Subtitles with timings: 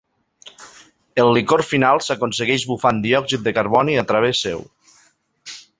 [1.23, 4.69] El licor final s'aconsegueix bufant diòxid de carboni a través seu.